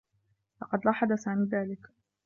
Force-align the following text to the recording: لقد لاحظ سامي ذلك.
لقد 0.61 0.85
لاحظ 0.85 1.13
سامي 1.13 1.45
ذلك. 1.47 1.79